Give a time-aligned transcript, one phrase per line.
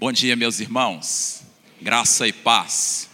[0.00, 1.42] Bom dia, meus irmãos.
[1.82, 3.10] Graça e paz.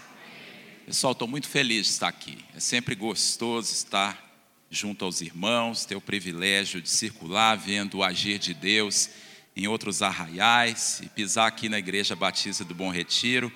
[0.84, 2.36] Pessoal, estou muito feliz de estar aqui.
[2.54, 4.22] É sempre gostoso estar
[4.70, 9.08] junto aos irmãos, ter o privilégio de circular vendo o agir de Deus
[9.56, 13.50] em outros arraiais e pisar aqui na Igreja Batista do Bom Retiro.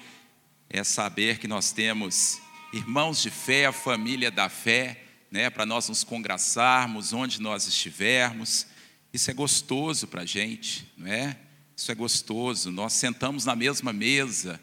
[0.71, 2.41] É saber que nós temos
[2.73, 8.67] irmãos de fé, a família da fé, né, para nós nos congraçarmos onde nós estivermos.
[9.13, 11.37] Isso é gostoso para a gente, não é?
[11.79, 12.73] Isso é gostoso.
[12.73, 14.61] Nós sentamos na mesma mesa.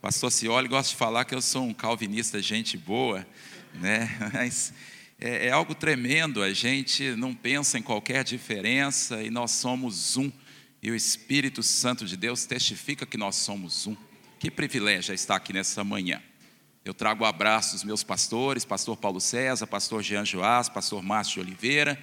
[0.00, 3.26] Pastor Cioli gosta de falar que eu sou um calvinista, gente boa,
[3.74, 4.08] né?
[4.32, 4.72] Mas
[5.20, 6.42] é, é algo tremendo.
[6.42, 10.32] A gente não pensa em qualquer diferença e nós somos um.
[10.82, 13.94] E o Espírito Santo de Deus testifica que nós somos um.
[14.40, 16.22] Que privilégio é estar aqui nessa manhã.
[16.82, 21.40] Eu trago abraços dos meus pastores, pastor Paulo César, pastor Jean Joás, pastor Márcio de
[21.40, 22.02] Oliveira.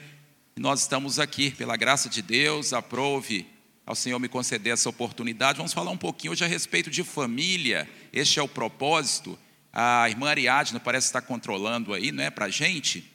[0.55, 3.47] E nós estamos aqui, pela graça de Deus, aprove
[3.91, 5.57] ao Senhor me conceder essa oportunidade.
[5.57, 7.89] Vamos falar um pouquinho hoje a respeito de família.
[8.13, 9.37] Este é o propósito.
[9.73, 13.11] A irmã Ariadne parece estar controlando aí, não é, para a gente,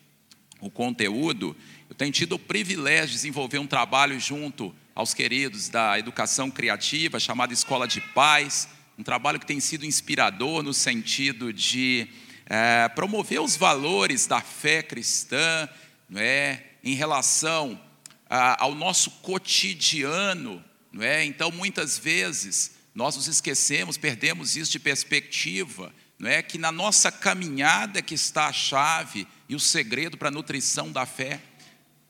[0.60, 1.56] o conteúdo.
[1.88, 7.18] Eu tenho tido o privilégio de desenvolver um trabalho junto aos queridos da educação criativa,
[7.18, 8.68] chamada Escola de Paz.
[8.98, 12.06] Um trabalho que tem sido inspirador no sentido de
[12.44, 15.66] é, promover os valores da fé cristã,
[16.06, 17.80] não é, em relação
[18.28, 20.62] ao nosso cotidiano,
[20.96, 21.22] não é?
[21.26, 26.40] Então, muitas vezes, nós nos esquecemos, perdemos isso de perspectiva, não é?
[26.40, 31.04] Que na nossa caminhada que está a chave e o segredo para a nutrição da
[31.04, 31.38] fé.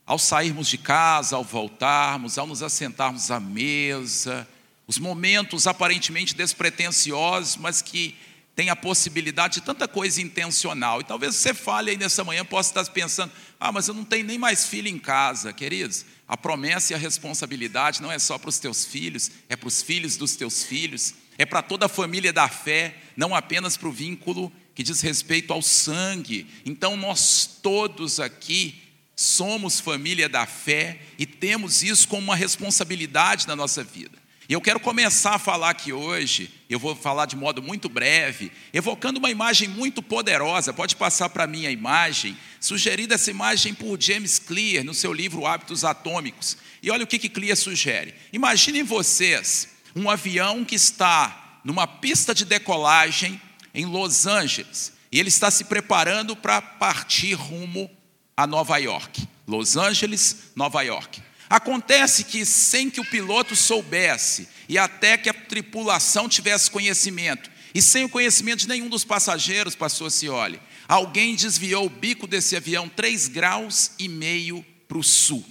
[0.06, 4.47] Ao sairmos de casa, ao voltarmos, ao nos assentarmos à mesa,
[4.87, 8.15] os momentos aparentemente despretensiosos, mas que
[8.55, 11.00] tem a possibilidade de tanta coisa intencional.
[11.00, 14.25] E talvez você fale aí nessa manhã, possa estar pensando: ah, mas eu não tenho
[14.25, 16.05] nem mais filho em casa, queridos.
[16.29, 19.83] A promessa e a responsabilidade não é só para os teus filhos, é para os
[19.83, 23.93] filhos dos teus filhos, é para toda a família da fé, não apenas para o
[23.93, 26.47] vínculo que diz respeito ao sangue.
[26.65, 28.83] Então nós todos aqui
[29.15, 34.19] somos família da fé e temos isso como uma responsabilidade na nossa vida.
[34.49, 38.53] E eu quero começar a falar aqui hoje, eu vou falar de modo muito breve,
[38.73, 40.73] evocando uma imagem muito poderosa.
[40.73, 45.47] Pode passar para mim a imagem, sugerida essa imagem por James Clear no seu livro
[45.47, 46.56] Hábitos Atômicos.
[46.81, 48.15] E olha o que, que Clear sugere.
[48.33, 53.41] Imaginem vocês um avião que está numa pista de decolagem
[53.75, 57.91] em Los Angeles e ele está se preparando para partir rumo
[58.37, 59.27] a Nova York.
[59.45, 61.25] Los Angeles, Nova York.
[61.49, 67.81] Acontece que, sem que o piloto soubesse, e até que a tripulação tivesse conhecimento, e
[67.81, 72.89] sem o conhecimento de nenhum dos passageiros, pastor Cioli, alguém desviou o bico desse avião
[72.89, 75.45] 3 graus e meio para o sul.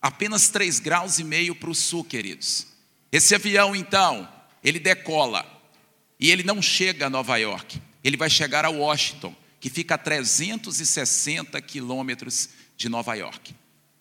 [0.00, 2.66] Apenas 3 graus e meio para o sul, queridos.
[3.12, 4.28] Esse avião, então,
[4.62, 5.46] ele decola
[6.18, 9.98] e ele não chega a Nova York, ele vai chegar a Washington, que fica a
[9.98, 13.54] 360 quilômetros de Nova York.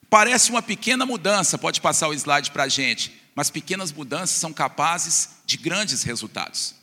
[0.10, 4.54] Parece uma pequena mudança, pode passar o slide para a gente, mas pequenas mudanças são
[4.54, 6.76] capazes de grandes resultados.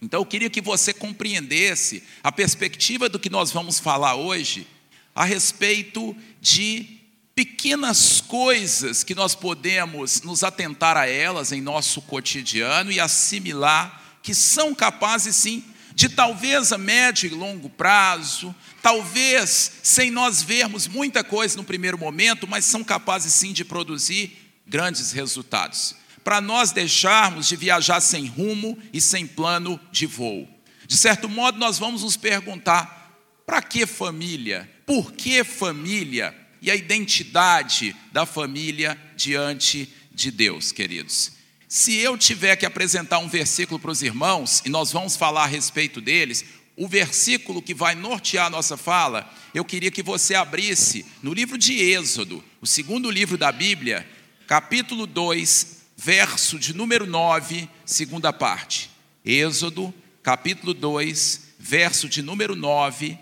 [0.00, 4.66] Então eu queria que você compreendesse a perspectiva do que nós vamos falar hoje
[5.14, 7.00] a respeito de
[7.34, 14.34] pequenas coisas que nós podemos nos atentar a elas em nosso cotidiano e assimilar que
[14.34, 15.64] são capazes sim
[15.94, 21.96] de talvez a médio e longo prazo, talvez sem nós vermos muita coisa no primeiro
[21.96, 25.94] momento, mas são capazes sim de produzir grandes resultados.
[26.24, 30.48] Para nós deixarmos de viajar sem rumo e sem plano de voo.
[30.86, 34.68] De certo modo, nós vamos nos perguntar: para que família?
[34.86, 36.34] Por que família?
[36.60, 41.32] E a identidade da família diante de Deus, queridos.
[41.74, 45.48] Se eu tiver que apresentar um versículo para os irmãos, e nós vamos falar a
[45.48, 46.44] respeito deles,
[46.76, 51.58] o versículo que vai nortear a nossa fala, eu queria que você abrisse no livro
[51.58, 54.08] de Êxodo, o segundo livro da Bíblia,
[54.46, 58.88] capítulo 2, verso de número 9, segunda parte.
[59.24, 59.92] Êxodo,
[60.22, 63.18] capítulo 2, verso de número 9,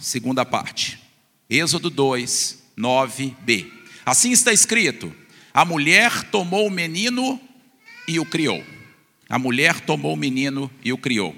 [0.00, 0.98] segunda parte.
[1.48, 3.70] Êxodo 2, 9b.
[4.04, 5.14] Assim está escrito:
[5.52, 7.38] A mulher tomou o menino
[8.08, 8.64] e o criou.
[9.28, 11.36] A mulher tomou o menino e o criou.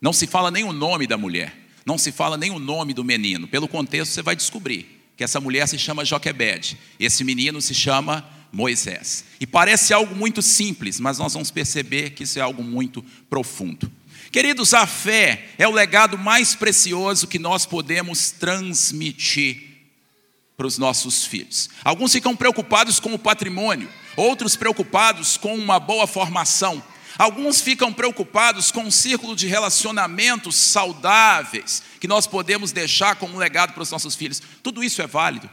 [0.00, 1.56] Não se fala nem o nome da mulher,
[1.86, 3.48] não se fala nem o nome do menino.
[3.48, 8.28] Pelo contexto, você vai descobrir que essa mulher se chama Joquebede, esse menino se chama
[8.52, 9.24] Moisés.
[9.40, 13.90] E parece algo muito simples, mas nós vamos perceber que isso é algo muito profundo.
[14.34, 19.62] Queridos, a fé é o legado mais precioso que nós podemos transmitir
[20.56, 21.70] para os nossos filhos.
[21.84, 26.82] Alguns ficam preocupados com o patrimônio, outros preocupados com uma boa formação.
[27.16, 33.72] Alguns ficam preocupados com um círculo de relacionamentos saudáveis que nós podemos deixar como legado
[33.72, 34.42] para os nossos filhos.
[34.64, 35.48] Tudo isso é válido.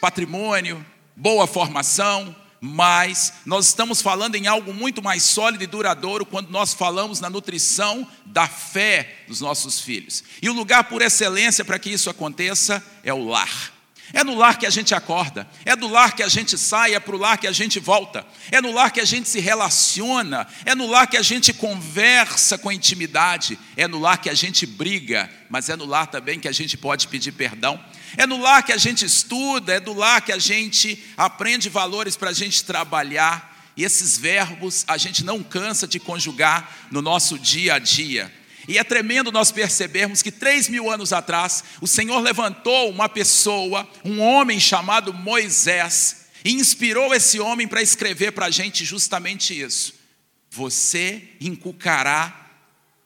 [0.00, 0.86] Patrimônio,
[1.16, 6.72] boa formação, mas nós estamos falando em algo muito mais sólido e duradouro quando nós
[6.72, 10.22] falamos na nutrição da fé dos nossos filhos.
[10.40, 13.72] E o lugar por excelência para que isso aconteça é o lar.
[14.12, 17.00] É no lar que a gente acorda, é do lar que a gente sai, é
[17.00, 20.46] para o lar que a gente volta, é no lar que a gente se relaciona,
[20.64, 24.66] é no lar que a gente conversa com intimidade, é no lar que a gente
[24.66, 27.82] briga, mas é no lar também que a gente pode pedir perdão,
[28.16, 32.16] é no lar que a gente estuda, é do lar que a gente aprende valores
[32.16, 37.38] para a gente trabalhar, e esses verbos a gente não cansa de conjugar no nosso
[37.38, 38.32] dia a dia.
[38.68, 43.88] E é tremendo nós percebermos que três mil anos atrás, o Senhor levantou uma pessoa,
[44.04, 49.94] um homem chamado Moisés, e inspirou esse homem para escrever para a gente justamente isso.
[50.50, 52.41] Você inculcará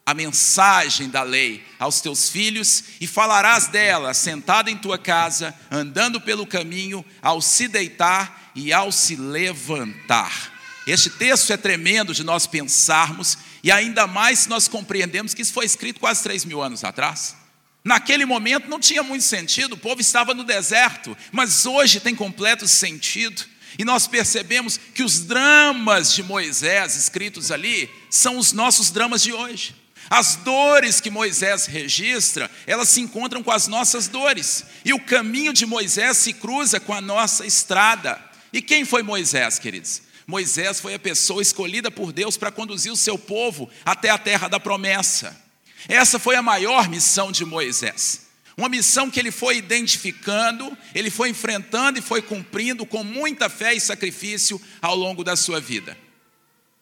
[0.06, 6.20] a mensagem da lei aos teus filhos e falarás dela sentado em tua casa, andando
[6.20, 10.52] pelo caminho, ao se deitar e ao se levantar.
[10.86, 15.52] Este texto é tremendo de nós pensarmos, e ainda mais se nós compreendemos que isso
[15.52, 17.34] foi escrito quase três mil anos atrás.
[17.82, 22.68] Naquele momento não tinha muito sentido, o povo estava no deserto, mas hoje tem completo
[22.68, 23.44] sentido.
[23.76, 29.32] E nós percebemos que os dramas de Moisés escritos ali são os nossos dramas de
[29.32, 29.74] hoje.
[30.08, 34.64] As dores que Moisés registra, elas se encontram com as nossas dores.
[34.84, 38.20] E o caminho de Moisés se cruza com a nossa estrada.
[38.52, 40.02] E quem foi Moisés, queridos?
[40.26, 44.48] Moisés foi a pessoa escolhida por Deus para conduzir o seu povo até a terra
[44.48, 45.36] da promessa.
[45.88, 48.26] Essa foi a maior missão de Moisés.
[48.56, 53.74] Uma missão que ele foi identificando, ele foi enfrentando e foi cumprindo com muita fé
[53.74, 55.96] e sacrifício ao longo da sua vida.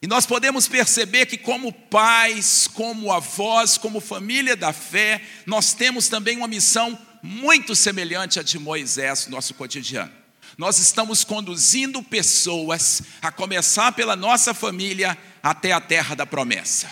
[0.05, 6.11] E nós podemos perceber que, como pais, como avós, como família da fé, nós temos
[6.11, 10.13] também uma missão muito semelhante à de Moisés no nosso cotidiano
[10.59, 16.89] nós estamos conduzindo pessoas, a começar pela nossa família, até a terra da promessa.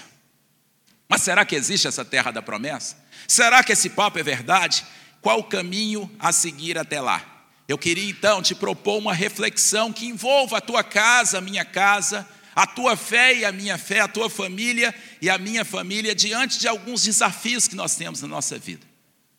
[1.07, 2.97] Mas será que existe essa terra da promessa?
[3.29, 4.85] Será que esse papo é verdade?
[5.21, 7.45] Qual o caminho a seguir até lá?
[7.69, 12.27] Eu queria então te propor uma reflexão que envolva a tua casa, a minha casa,
[12.55, 16.59] a tua fé e a minha fé, a tua família e a minha família, diante
[16.59, 18.87] de alguns desafios que nós temos na nossa vida.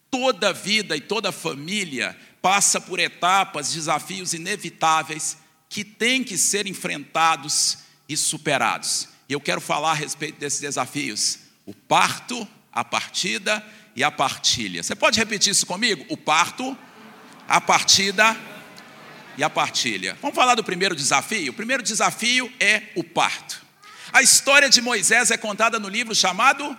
[0.10, 5.38] Toda vida e toda família passa por etapas, desafios inevitáveis
[5.69, 9.10] que têm que ser enfrentados e superados.
[9.27, 14.83] E eu quero falar a respeito desses desafios: o parto, a partida e a partilha.
[14.83, 16.06] Você pode repetir isso comigo?
[16.09, 16.77] O parto,
[17.48, 18.38] a partida
[19.38, 20.18] e a partilha.
[20.21, 21.51] Vamos falar do primeiro desafio?
[21.51, 23.62] O primeiro desafio é o parto.
[24.12, 26.77] A história de Moisés é contada no livro chamado.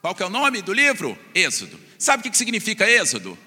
[0.00, 1.18] Qual que é o nome do livro?
[1.34, 1.78] Êxodo.
[1.98, 3.38] Sabe o que significa Êxodo?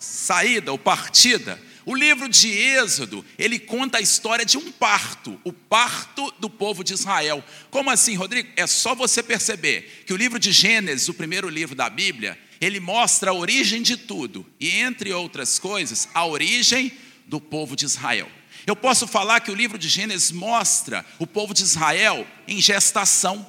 [0.00, 1.60] saída ou partida.
[1.84, 6.82] O livro de Êxodo, ele conta a história de um parto, o parto do povo
[6.82, 7.44] de Israel.
[7.70, 8.48] Como assim, Rodrigo?
[8.56, 12.80] É só você perceber que o livro de Gênesis, o primeiro livro da Bíblia, ele
[12.80, 16.92] mostra a origem de tudo, e entre outras coisas, a origem
[17.30, 18.28] do povo de Israel.
[18.66, 23.46] Eu posso falar que o livro de Gênesis mostra o povo de Israel em gestação.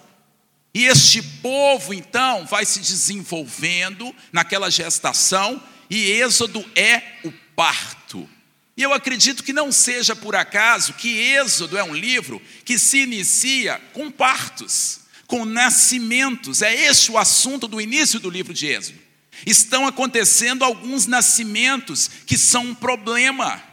[0.74, 8.30] E este povo, então, vai se desenvolvendo naquela gestação e Êxodo é o parto.
[8.78, 13.00] E eu acredito que não seja por acaso que Êxodo é um livro que se
[13.00, 16.62] inicia com partos, com nascimentos.
[16.62, 19.00] É este o assunto do início do livro de Êxodo.
[19.46, 23.71] Estão acontecendo alguns nascimentos que são um problema.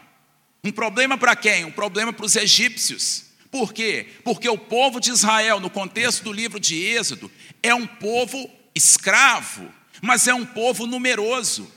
[0.64, 1.64] Um problema para quem?
[1.64, 3.24] Um problema para os egípcios.
[3.50, 4.06] Por quê?
[4.24, 7.30] Porque o povo de Israel, no contexto do livro de Êxodo,
[7.62, 9.72] é um povo escravo,
[10.02, 11.72] mas é um povo numeroso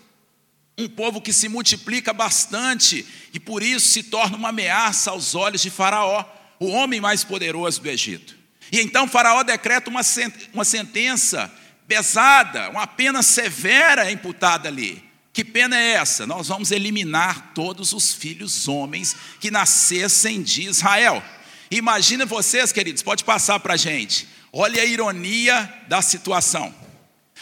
[0.78, 5.62] um povo que se multiplica bastante e por isso se torna uma ameaça aos olhos
[5.62, 6.26] de Faraó,
[6.60, 8.36] o homem mais poderoso do Egito.
[8.72, 11.52] E então Faraó decreta uma sentença
[11.88, 15.04] pesada, uma pena severa imputada ali.
[15.34, 16.28] Que pena é essa?
[16.28, 21.24] Nós vamos eliminar todos os filhos homens que nascessem de Israel.
[21.70, 24.28] Imagina vocês, queridos, pode passar para a gente.
[24.52, 26.74] Olha a ironia da situação.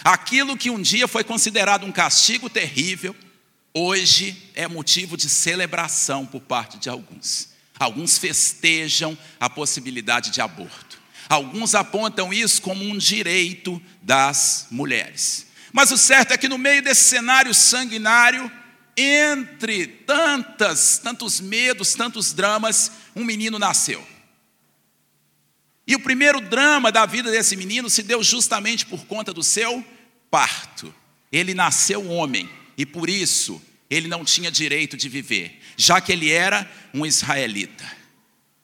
[0.03, 3.15] Aquilo que um dia foi considerado um castigo terrível,
[3.73, 7.49] hoje é motivo de celebração por parte de alguns.
[7.79, 10.99] Alguns festejam a possibilidade de aborto.
[11.27, 15.48] Alguns apontam isso como um direito das mulheres.
[15.71, 18.51] Mas o certo é que no meio desse cenário sanguinário,
[18.97, 24.05] entre tantas, tantos medos, tantos dramas, um menino nasceu.
[25.87, 29.83] E o primeiro drama da vida desse menino se deu justamente por conta do seu
[30.29, 30.93] parto.
[31.31, 36.31] Ele nasceu homem e por isso ele não tinha direito de viver, já que ele
[36.31, 37.85] era um israelita.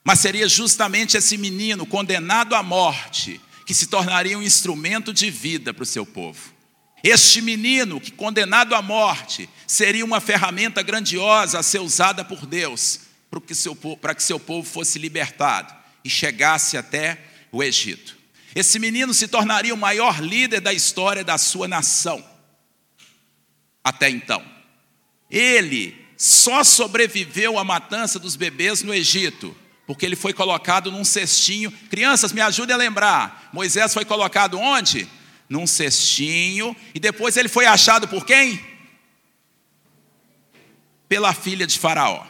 [0.03, 5.73] Mas seria justamente esse menino condenado à morte que se tornaria um instrumento de vida
[5.73, 6.54] para o seu povo.
[7.07, 13.01] Este menino, que condenado à morte, seria uma ferramenta grandiosa a ser usada por Deus
[13.29, 15.71] para que seu, para que seu povo fosse libertado
[16.03, 18.17] e chegasse até o Egito.
[18.55, 22.25] Esse menino se tornaria o maior líder da história da sua nação.
[23.83, 24.43] Até então.
[25.29, 31.71] Ele só sobreviveu à matança dos bebês no Egito porque ele foi colocado num cestinho.
[31.71, 33.51] Crianças, me ajudem a lembrar.
[33.53, 35.07] Moisés foi colocado onde?
[35.47, 36.75] Num cestinho.
[36.93, 38.59] E depois ele foi achado por quem?
[41.07, 42.25] Pela filha de Faraó.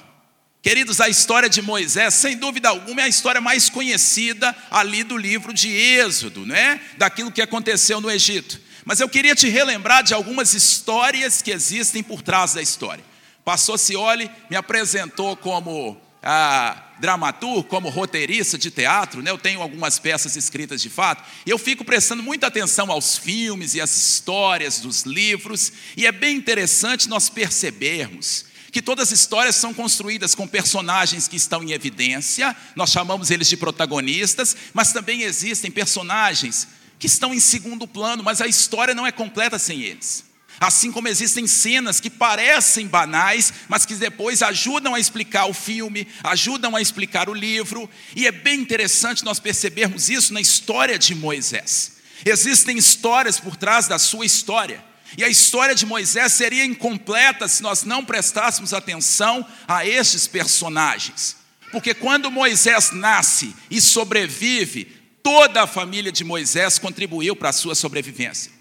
[0.62, 5.16] Queridos, a história de Moisés, sem dúvida alguma, é a história mais conhecida ali do
[5.16, 6.82] livro de Êxodo, não é?
[6.98, 8.60] Daquilo que aconteceu no Egito.
[8.84, 13.04] Mas eu queria te relembrar de algumas histórias que existem por trás da história.
[13.44, 19.30] Pastor Cioli me apresentou como ah, dramaturgo, como roteirista de teatro, né?
[19.30, 23.82] eu tenho algumas peças escritas de fato, eu fico prestando muita atenção aos filmes e
[23.82, 29.74] às histórias dos livros, e é bem interessante nós percebermos que todas as histórias são
[29.74, 35.70] construídas com personagens que estão em evidência, nós chamamos eles de protagonistas, mas também existem
[35.70, 36.68] personagens
[36.98, 40.25] que estão em segundo plano, mas a história não é completa sem eles.
[40.60, 46.08] Assim como existem cenas que parecem banais, mas que depois ajudam a explicar o filme,
[46.24, 51.14] ajudam a explicar o livro, e é bem interessante nós percebermos isso na história de
[51.14, 51.94] Moisés.
[52.26, 54.84] Existem histórias por trás da sua história,
[55.18, 61.38] e a história de Moisés seria incompleta se nós não prestássemos atenção a estes personagens.
[61.72, 64.86] Porque quando Moisés nasce e sobrevive,
[65.22, 68.55] toda a família de Moisés contribuiu para a sua sobrevivência.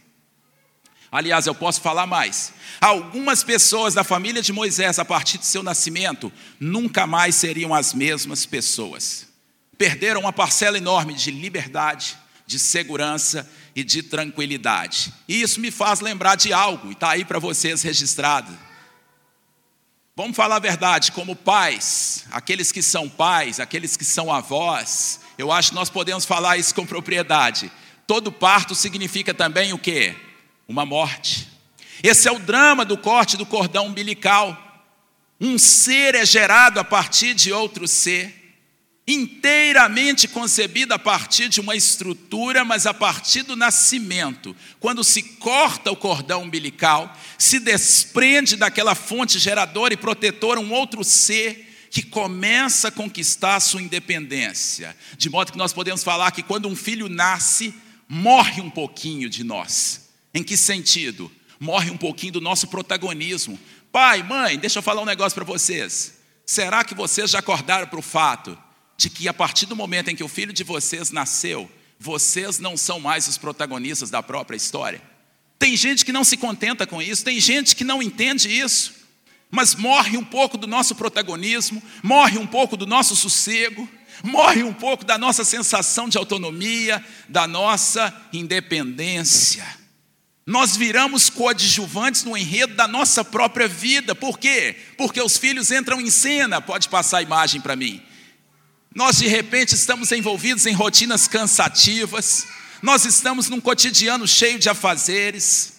[1.14, 2.52] Aliás, eu posso falar mais.
[2.80, 7.94] Algumas pessoas da família de Moisés, a partir de seu nascimento, nunca mais seriam as
[7.94, 9.28] mesmas pessoas.
[9.78, 15.14] Perderam uma parcela enorme de liberdade, de segurança e de tranquilidade.
[15.28, 18.52] E isso me faz lembrar de algo, e está aí para vocês registrado.
[20.16, 25.52] Vamos falar a verdade, como pais, aqueles que são pais, aqueles que são avós, eu
[25.52, 27.71] acho que nós podemos falar isso com propriedade.
[28.04, 30.16] Todo parto significa também o quê?
[30.68, 31.49] Uma morte.
[32.02, 34.61] Esse é o drama do corte do cordão umbilical.
[35.40, 38.42] Um ser é gerado a partir de outro ser,
[39.06, 44.56] inteiramente concebido a partir de uma estrutura, mas a partir do nascimento.
[44.80, 51.04] Quando se corta o cordão umbilical, se desprende daquela fonte geradora e protetora um outro
[51.04, 54.97] ser que começa a conquistar a sua independência.
[55.16, 57.73] De modo que nós podemos falar que quando um filho nasce,
[58.09, 60.03] morre um pouquinho de nós.
[60.34, 61.30] Em que sentido?
[61.60, 63.58] Morre um pouquinho do nosso protagonismo.
[63.92, 66.14] Pai, mãe, deixa eu falar um negócio para vocês.
[66.44, 68.58] Será que vocês já acordaram para o fato
[68.96, 72.76] de que a partir do momento em que o filho de vocês nasceu, vocês não
[72.76, 75.00] são mais os protagonistas da própria história?
[75.58, 78.92] Tem gente que não se contenta com isso, tem gente que não entende isso,
[79.50, 83.88] mas morre um pouco do nosso protagonismo, morre um pouco do nosso sossego,
[84.22, 89.83] morre um pouco da nossa sensação de autonomia, da nossa independência.
[90.46, 94.14] Nós viramos coadjuvantes no enredo da nossa própria vida.
[94.14, 94.76] Por quê?
[94.98, 96.60] Porque os filhos entram em cena.
[96.60, 98.02] Pode passar a imagem para mim.
[98.94, 102.46] Nós de repente estamos envolvidos em rotinas cansativas.
[102.82, 105.72] Nós estamos num cotidiano cheio de afazeres.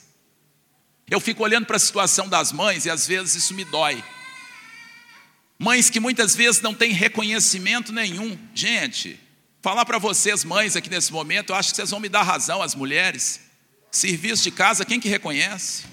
[1.07, 4.03] Eu fico olhando para a situação das mães e às vezes isso me dói.
[5.59, 8.37] Mães que muitas vezes não têm reconhecimento nenhum.
[8.55, 9.19] Gente,
[9.61, 12.63] falar para vocês, mães, aqui nesse momento, eu acho que vocês vão me dar razão,
[12.63, 13.44] as mulheres.
[13.95, 15.85] Serviço de casa, quem que reconhece?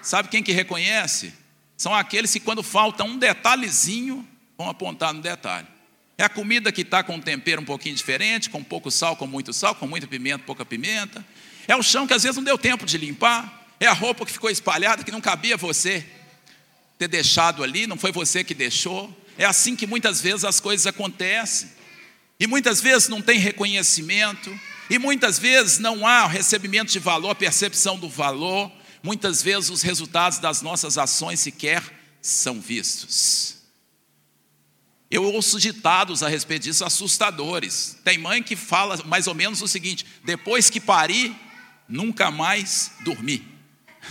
[0.00, 1.30] Sabe quem que reconhece?
[1.76, 5.66] São aqueles que quando falta um detalhezinho, vão apontar no detalhe.
[6.16, 9.26] É a comida que está com um tempero um pouquinho diferente, com pouco sal, com
[9.26, 11.22] muito sal, com muita pimenta, pouca pimenta.
[11.66, 13.68] É o chão que às vezes não deu tempo de limpar.
[13.78, 16.06] É a roupa que ficou espalhada, que não cabia você
[16.98, 19.14] ter deixado ali, não foi você que deixou.
[19.36, 21.68] É assim que muitas vezes as coisas acontecem.
[22.40, 24.58] E muitas vezes não tem reconhecimento,
[24.90, 30.38] e muitas vezes não há recebimento de valor, percepção do valor, muitas vezes os resultados
[30.38, 31.82] das nossas ações sequer
[32.22, 33.56] são vistos.
[35.10, 37.96] Eu ouço ditados a respeito disso assustadores.
[38.04, 41.34] Tem mãe que fala mais ou menos o seguinte: depois que parir,
[41.88, 43.42] nunca mais dormir.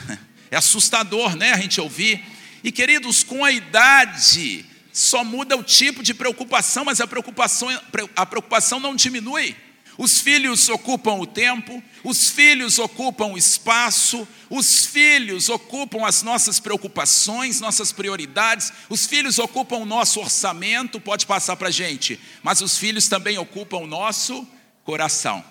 [0.49, 2.23] É assustador, né, a gente ouvir.
[2.63, 7.67] E queridos, com a idade, só muda o tipo de preocupação, mas a preocupação,
[8.15, 9.57] a preocupação não diminui.
[9.97, 16.59] Os filhos ocupam o tempo, os filhos ocupam o espaço, os filhos ocupam as nossas
[16.59, 22.61] preocupações, nossas prioridades, os filhos ocupam o nosso orçamento, pode passar para a gente, mas
[22.61, 24.47] os filhos também ocupam o nosso
[24.83, 25.43] coração.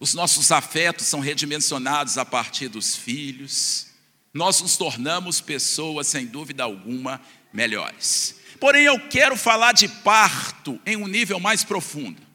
[0.00, 3.86] Os nossos afetos são redimensionados a partir dos filhos,
[4.34, 7.20] nós nos tornamos pessoas, sem dúvida alguma,
[7.52, 8.36] melhores.
[8.60, 12.27] Porém, eu quero falar de parto em um nível mais profundo.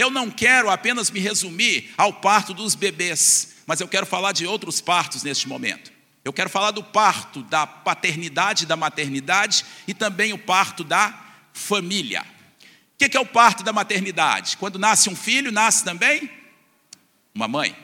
[0.00, 4.46] Eu não quero apenas me resumir ao parto dos bebês, mas eu quero falar de
[4.46, 5.92] outros partos neste momento.
[6.24, 11.14] Eu quero falar do parto da paternidade da maternidade e também o parto da
[11.52, 12.24] família.
[12.94, 14.56] O que é o parto da maternidade?
[14.56, 16.30] Quando nasce um filho, nasce também
[17.34, 17.76] uma mãe.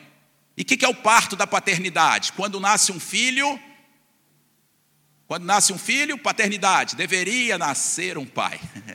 [0.57, 2.33] E o que é o parto da paternidade?
[2.33, 3.61] Quando nasce um filho,
[5.27, 8.59] quando nasce um filho, paternidade, deveria nascer um pai.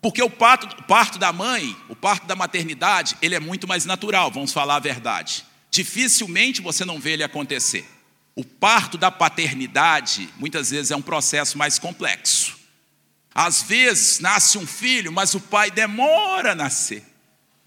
[0.00, 3.84] Porque o parto, o parto da mãe, o parto da maternidade, ele é muito mais
[3.84, 5.44] natural, vamos falar a verdade.
[5.70, 7.84] Dificilmente você não vê ele acontecer.
[8.34, 12.56] O parto da paternidade, muitas vezes, é um processo mais complexo.
[13.34, 17.04] Às vezes nasce um filho, mas o pai demora a nascer.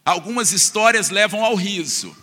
[0.04, 2.16] Algumas histórias levam ao riso,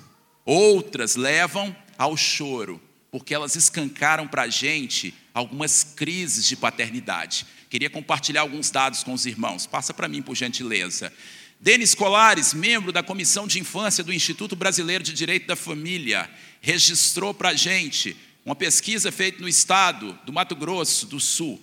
[0.44, 7.46] outras levam ao choro, porque elas escancaram para a gente algumas crises de paternidade.
[7.68, 9.66] Queria compartilhar alguns dados com os irmãos.
[9.66, 11.12] Passa para mim, por gentileza.
[11.60, 17.34] Denis Colares, membro da Comissão de Infância do Instituto Brasileiro de Direito da Família, registrou
[17.34, 21.60] para a gente uma pesquisa feita no estado do Mato Grosso do Sul.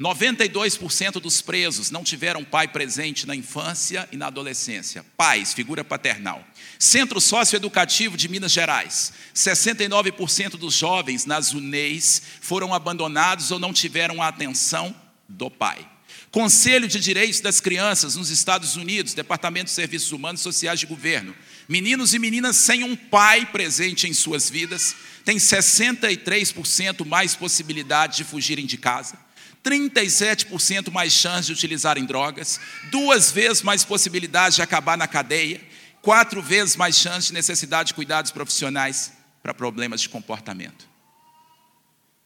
[0.00, 5.04] 92% dos presos não tiveram pai presente na infância e na adolescência.
[5.16, 6.44] Pais, figura paternal.
[6.78, 9.12] Centro Socioeducativo de Minas Gerais.
[9.32, 15.88] 69% dos jovens nas UNEIs foram abandonados ou não tiveram a atenção do pai.
[16.30, 20.86] Conselho de Direitos das Crianças nos Estados Unidos, Departamento de Serviços Humanos e Sociais de
[20.86, 21.34] Governo.
[21.68, 28.24] Meninos e meninas sem um pai presente em suas vidas têm 63% mais possibilidade de
[28.24, 29.16] fugirem de casa,
[29.64, 32.60] 37% mais chance de utilizarem drogas,
[32.90, 35.60] duas vezes mais possibilidade de acabar na cadeia,
[36.02, 40.86] quatro vezes mais chance de necessidade de cuidados profissionais para problemas de comportamento.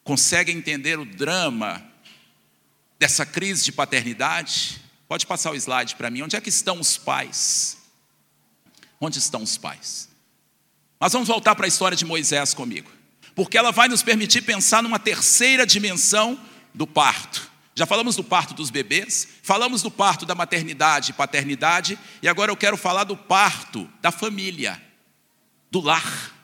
[0.02, 1.87] Consegue entender o drama
[2.98, 6.22] dessa crise de paternidade, pode passar o slide para mim.
[6.22, 7.78] Onde é que estão os pais?
[9.00, 10.08] Onde estão os pais?
[10.98, 12.90] Mas vamos voltar para a história de Moisés comigo,
[13.34, 16.40] porque ela vai nos permitir pensar numa terceira dimensão
[16.74, 17.48] do parto.
[17.74, 22.50] Já falamos do parto dos bebês, falamos do parto da maternidade e paternidade, e agora
[22.50, 24.82] eu quero falar do parto da família,
[25.70, 26.34] do lar,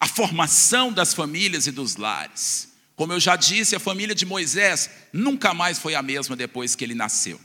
[0.00, 2.72] a formação das famílias e dos lares.
[2.96, 6.82] Como eu já disse, a família de Moisés nunca mais foi a mesma depois que
[6.82, 7.38] ele nasceu.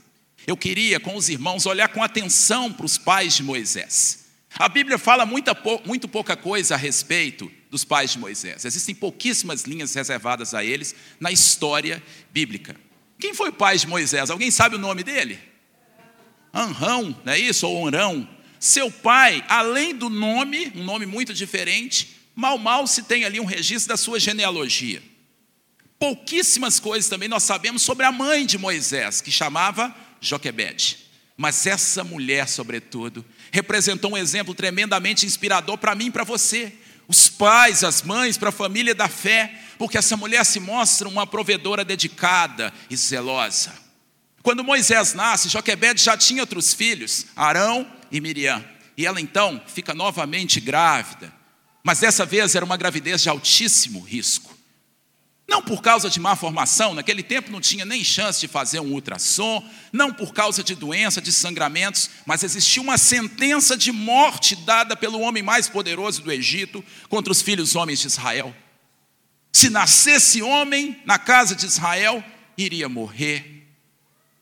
[0.46, 4.24] Eu queria, com os irmãos, olhar com atenção para os pais de Moisés.
[4.58, 8.64] A Bíblia fala muita, muito pouca coisa a respeito dos pais de Moisés.
[8.64, 12.74] Existem pouquíssimas linhas reservadas a eles na história bíblica.
[13.18, 14.30] Quem foi o pai de Moisés?
[14.30, 15.38] Alguém sabe o nome dele?
[16.52, 17.66] Anrão, não é isso?
[17.66, 18.28] Ou Onrão.
[18.58, 23.44] Seu pai, além do nome, um nome muito diferente, mal mal se tem ali um
[23.44, 25.11] registro da sua genealogia.
[26.02, 30.98] Pouquíssimas coisas também nós sabemos sobre a mãe de Moisés, que chamava Joquebede.
[31.36, 36.72] Mas essa mulher, sobretudo, representou um exemplo tremendamente inspirador para mim e para você.
[37.06, 41.24] Os pais, as mães, para a família da fé, porque essa mulher se mostra uma
[41.24, 43.72] provedora dedicada e zelosa.
[44.42, 48.64] Quando Moisés nasce, Joquebede já tinha outros filhos, Arão e Miriam.
[48.96, 51.32] E ela então fica novamente grávida.
[51.84, 54.51] Mas dessa vez era uma gravidez de altíssimo risco.
[55.52, 58.90] Não por causa de má formação, naquele tempo não tinha nem chance de fazer um
[58.90, 59.62] ultrassom,
[59.92, 65.20] não por causa de doença, de sangramentos, mas existia uma sentença de morte dada pelo
[65.20, 68.56] homem mais poderoso do Egito contra os filhos homens de Israel.
[69.52, 72.24] Se nascesse homem na casa de Israel,
[72.56, 73.68] iria morrer.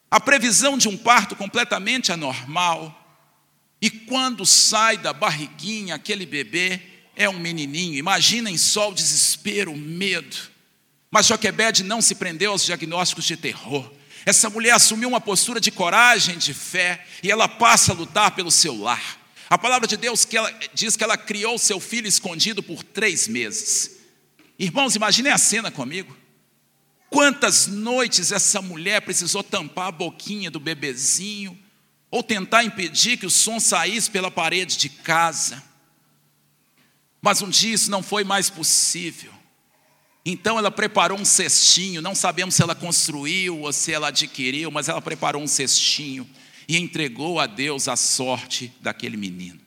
[0.09, 2.97] A previsão de um parto completamente anormal.
[3.83, 6.81] E quando sai da barriguinha aquele bebê,
[7.17, 7.99] é um menininho.
[7.99, 10.50] Imaginem só o desespero, o medo.
[11.11, 13.91] Mas Joquebede não se prendeu aos diagnósticos de terror.
[14.25, 18.51] Essa mulher assumiu uma postura de coragem, de fé, e ela passa a lutar pelo
[18.51, 19.19] seu lar.
[19.49, 23.27] A palavra de Deus que ela, diz que ela criou seu filho escondido por três
[23.27, 23.99] meses.
[24.59, 26.17] Irmãos, imaginem a cena comigo.
[27.09, 31.59] Quantas noites essa mulher precisou tampar a boquinha do bebezinho,
[32.11, 35.63] ou tentar impedir que o som saísse pela parede de casa.
[37.23, 39.33] Mas um dia isso não foi mais possível.
[40.25, 44.89] Então ela preparou um cestinho, não sabemos se ela construiu ou se ela adquiriu, mas
[44.89, 46.29] ela preparou um cestinho
[46.69, 49.61] e entregou a Deus a sorte daquele menino.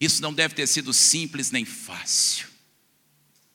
[0.00, 2.48] Isso não deve ter sido simples nem fácil.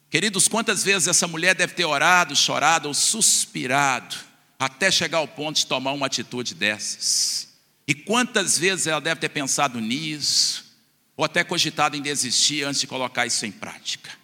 [0.10, 4.16] Queridos, quantas vezes essa mulher deve ter orado, chorado ou suspirado
[4.58, 7.50] até chegar ao ponto de tomar uma atitude dessas?
[7.88, 10.78] E quantas vezes ela deve ter pensado nisso,
[11.18, 14.19] ou até cogitado em desistir antes de colocar isso em prática?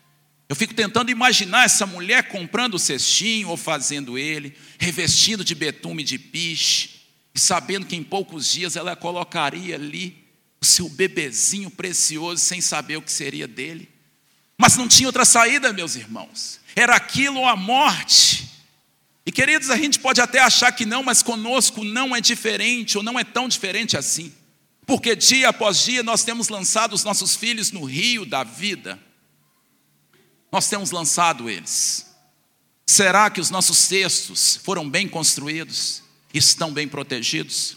[0.48, 6.04] Eu fico tentando imaginar essa mulher comprando o cestinho ou fazendo ele, revestindo de betume
[6.04, 7.02] de piche,
[7.34, 10.24] e sabendo que em poucos dias ela colocaria ali
[10.62, 13.90] o seu bebezinho precioso sem saber o que seria dele.
[14.58, 16.60] Mas não tinha outra saída, meus irmãos.
[16.76, 18.50] Era aquilo ou a morte.
[19.26, 23.04] E queridos, a gente pode até achar que não, mas conosco não é diferente ou
[23.04, 24.32] não é tão diferente assim.
[24.86, 29.00] Porque dia após dia nós temos lançado os nossos filhos no rio da vida.
[30.56, 32.06] Nós temos lançado eles.
[32.86, 36.02] Será que os nossos textos foram bem construídos?
[36.34, 37.76] Estão bem protegidos?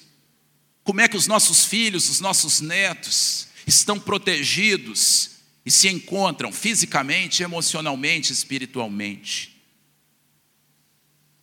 [0.84, 5.30] Como é que os nossos filhos, os nossos netos estão protegidos
[5.66, 9.60] e se encontram fisicamente, emocionalmente, espiritualmente?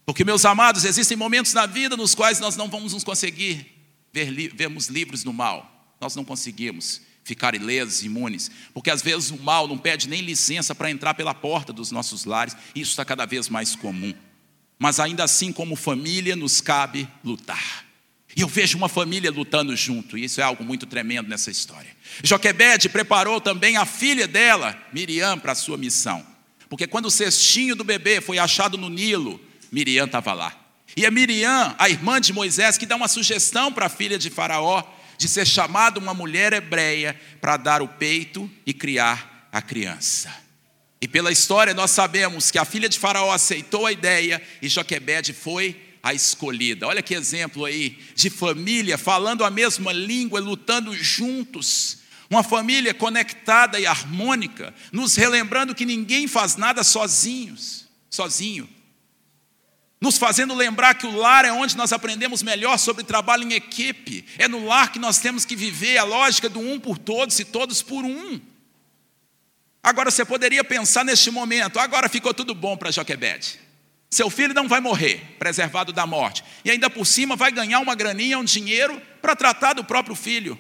[0.06, 3.76] Porque, meus amados, existem momentos na vida nos quais nós não vamos nos conseguir
[4.14, 5.94] ver, vermos livres do mal.
[6.00, 10.76] Nós não conseguimos ficar ilesos, imunes, porque às vezes o mal não pede nem licença
[10.76, 14.14] para entrar pela porta dos nossos lares, isso está cada vez mais comum.
[14.78, 17.84] Mas ainda assim, como família, nos cabe lutar.
[18.36, 21.90] E eu vejo uma família lutando junto, e isso é algo muito tremendo nessa história.
[22.24, 26.24] Joquebede preparou também a filha dela, Miriam, para a sua missão.
[26.70, 30.56] Porque quando o cestinho do bebê foi achado no Nilo, Miriam estava lá.
[30.96, 34.30] E é Miriam, a irmã de Moisés, que dá uma sugestão para a filha de
[34.30, 34.84] Faraó,
[35.18, 40.34] de ser chamada uma mulher hebreia para dar o peito e criar a criança.
[41.02, 45.34] E pela história nós sabemos que a filha de Faraó aceitou a ideia e Joquebede
[45.34, 46.88] foi a escolhida.
[46.88, 52.00] Olha que exemplo aí de família falando a mesma língua, lutando juntos.
[52.30, 58.68] Uma família conectada e harmônica, nos relembrando que ninguém faz nada sozinhos, sozinho
[60.00, 64.26] nos fazendo lembrar que o lar é onde nós aprendemos melhor sobre trabalho em equipe.
[64.38, 67.46] É no lar que nós temos que viver a lógica do um por todos e
[67.46, 68.40] todos por um.
[69.82, 73.60] Agora você poderia pensar neste momento, agora ficou tudo bom para Joquebede.
[74.10, 77.96] Seu filho não vai morrer, preservado da morte, e ainda por cima vai ganhar uma
[77.96, 80.58] graninha, um dinheiro para tratar do próprio filho.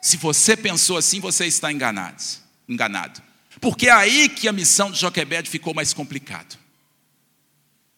[0.00, 2.22] Se você pensou assim, você está enganado.
[2.68, 3.22] Enganado.
[3.60, 6.63] Porque é aí que a missão de Joquebede ficou mais complicada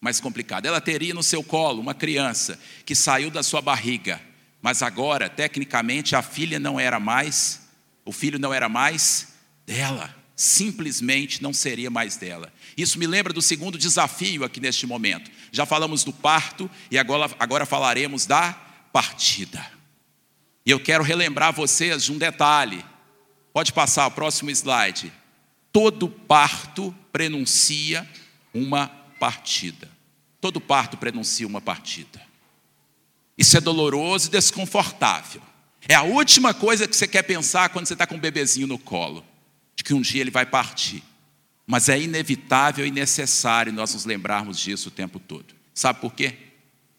[0.06, 0.66] mais complicado.
[0.66, 4.20] Ela teria no seu colo uma criança que saiu da sua barriga,
[4.62, 7.66] mas agora, tecnicamente, a filha não era mais,
[8.04, 9.34] o filho não era mais
[9.66, 12.52] dela, simplesmente não seria mais dela.
[12.76, 15.28] Isso me lembra do segundo desafio aqui neste momento.
[15.50, 18.52] Já falamos do parto e agora, agora falaremos da
[18.92, 19.66] partida.
[20.64, 22.84] E eu quero relembrar vocês de um detalhe.
[23.52, 25.12] Pode passar o próximo slide.
[25.72, 28.08] Todo parto prenuncia
[28.54, 28.86] uma
[29.18, 29.95] partida.
[30.46, 32.22] Todo parto prenuncia uma partida.
[33.36, 35.42] Isso é doloroso e desconfortável.
[35.88, 38.78] É a última coisa que você quer pensar quando você está com um bebezinho no
[38.78, 39.26] colo,
[39.74, 41.02] de que um dia ele vai partir.
[41.66, 45.52] Mas é inevitável e necessário nós nos lembrarmos disso o tempo todo.
[45.74, 46.36] Sabe por quê?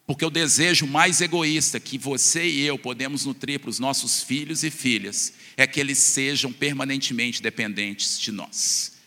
[0.06, 4.62] Porque o desejo mais egoísta que você e eu podemos nutrir para os nossos filhos
[4.66, 8.98] e filhas é que eles sejam permanentemente dependentes de nós.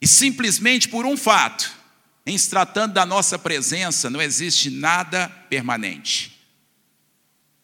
[0.00, 1.85] E simplesmente por um fato,
[2.26, 6.36] em se tratando da nossa presença, não existe nada permanente.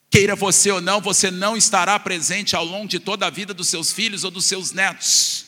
[0.08, 3.68] Queira você ou não, você não estará presente ao longo de toda a vida dos
[3.68, 5.46] seus filhos ou dos seus netos.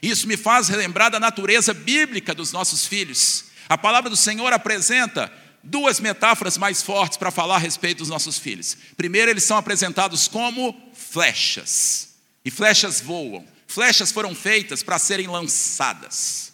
[0.00, 3.46] Isso me faz relembrar da natureza bíblica dos nossos filhos.
[3.68, 8.38] A palavra do Senhor apresenta duas metáforas mais fortes para falar a respeito dos nossos
[8.38, 8.76] filhos.
[8.96, 12.10] Primeiro, eles são apresentados como flechas,
[12.44, 13.46] e flechas voam.
[13.66, 16.51] Flechas foram feitas para serem lançadas.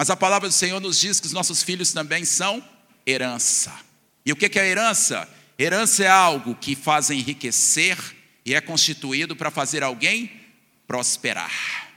[0.00, 2.64] Mas a palavra do Senhor nos diz que os nossos filhos também são
[3.06, 3.70] herança.
[4.24, 5.28] E o que é herança?
[5.58, 7.98] Herança é algo que faz enriquecer
[8.42, 10.32] e é constituído para fazer alguém
[10.86, 11.90] prosperar.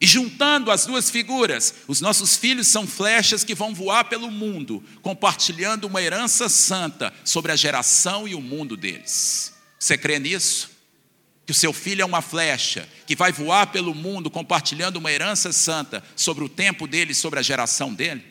[0.00, 4.82] E juntando as duas figuras, os nossos filhos são flechas que vão voar pelo mundo,
[5.02, 9.54] compartilhando uma herança santa sobre a geração e o mundo deles.
[9.78, 10.75] Você crê nisso?
[11.46, 15.52] Que o seu filho é uma flecha que vai voar pelo mundo compartilhando uma herança
[15.52, 18.24] santa sobre o tempo dele, sobre a geração dele?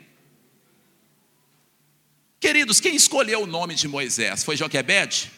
[2.42, 4.44] Queridos, quem escolheu o nome de Moisés?
[4.44, 5.32] Foi Joquebede?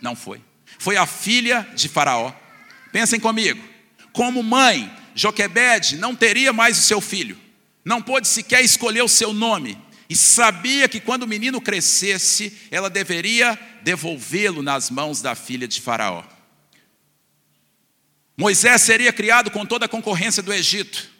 [0.00, 0.40] Não foi.
[0.78, 2.32] Foi a filha de Faraó.
[2.92, 3.60] Pensem comigo.
[4.12, 7.36] Como mãe, Joquebede não teria mais o seu filho.
[7.84, 9.76] Não pôde sequer escolher o seu nome.
[10.08, 15.80] E sabia que quando o menino crescesse, ela deveria devolvê-lo nas mãos da filha de
[15.80, 16.24] Faraó.
[18.40, 21.10] Moisés seria criado com toda a concorrência do Egito.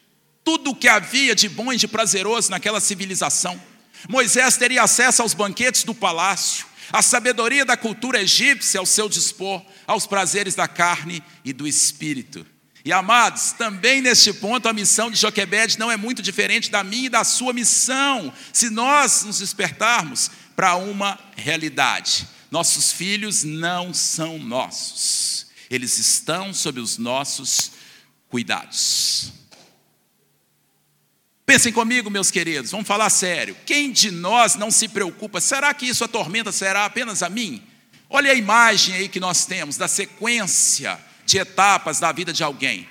[0.43, 3.61] Tudo o que havia de bom e de prazeroso naquela civilização.
[4.09, 9.63] Moisés teria acesso aos banquetes do palácio, a sabedoria da cultura egípcia ao seu dispor,
[9.87, 12.47] aos prazeres da carne e do espírito.
[12.87, 17.05] E amados, também neste ponto a missão de Joquebede não é muito diferente da minha
[17.05, 22.27] e da sua missão, se nós nos despertarmos para uma realidade.
[22.51, 27.71] Nossos filhos não são nossos, eles estão sob os nossos
[28.29, 29.33] cuidados.
[31.47, 33.57] Pensem comigo, meus queridos, vamos falar sério.
[33.65, 35.41] Quem de nós não se preocupa?
[35.41, 36.53] Será que isso atormenta?
[36.53, 37.63] Será apenas a mim?
[38.09, 42.89] Olha a imagem aí que nós temos da sequência de etapas da vida de alguém.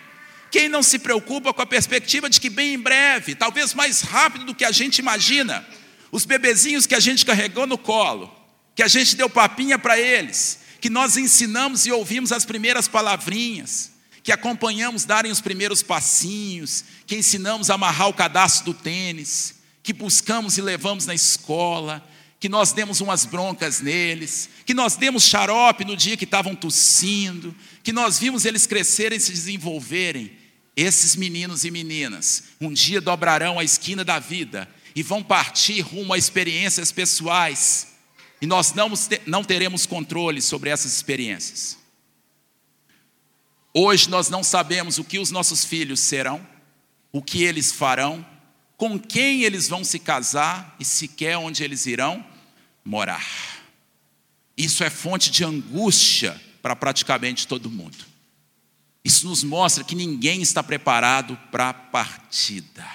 [0.52, 4.46] Quem não se preocupa com a perspectiva de que, bem em breve, talvez mais rápido
[4.46, 5.66] do que a gente imagina,
[6.12, 8.34] os bebezinhos que a gente carregou no colo,
[8.74, 13.92] que a gente deu papinha para eles, que nós ensinamos e ouvimos as primeiras palavrinhas,
[14.24, 19.94] que acompanhamos darem os primeiros passinhos, que ensinamos a amarrar o cadastro do tênis, que
[19.94, 22.08] buscamos e levamos na escola,
[22.40, 27.56] que nós demos umas broncas neles, que nós demos xarope no dia que estavam tossindo,
[27.84, 30.32] que nós vimos eles crescerem e se desenvolverem.
[30.76, 36.14] Esses meninos e meninas um dia dobrarão a esquina da vida e vão partir rumo
[36.14, 37.88] a experiências pessoais,
[38.42, 38.92] e nós não,
[39.26, 41.78] não teremos controle sobre essas experiências.
[43.74, 46.46] Hoje nós não sabemos o que os nossos filhos serão,
[47.12, 48.26] o que eles farão,
[48.78, 52.26] com quem eles vão se casar e sequer onde eles irão
[52.84, 53.26] morar.
[54.58, 57.98] Isso é fonte de angústia para praticamente todo mundo.
[59.04, 62.86] Isso nos mostra que ninguém está preparado para a partida.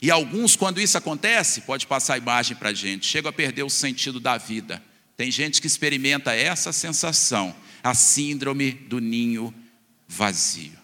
[0.00, 3.62] E alguns, quando isso acontece, pode passar a imagem para a gente, chegam a perder
[3.62, 4.82] o sentido da vida.
[5.16, 9.54] Tem gente que experimenta essa sensação a síndrome do ninho
[10.06, 10.78] vazio.